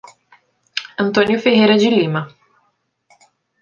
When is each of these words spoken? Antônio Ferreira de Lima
Antônio 0.97 1.39
Ferreira 1.39 1.77
de 1.77 1.87
Lima 1.87 2.27